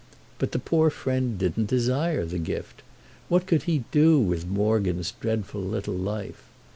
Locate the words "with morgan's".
4.19-5.13